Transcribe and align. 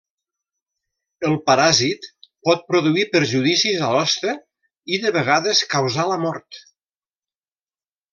El 1.27 1.35
paràsit 1.49 2.07
pot 2.49 2.63
produir 2.71 3.03
perjudicis 3.15 3.83
a 3.89 3.89
l'hoste 3.97 4.33
i 4.97 4.99
de 5.05 5.13
vegades 5.19 5.61
causar 5.75 6.07
la 6.13 6.19
mort. 6.25 6.59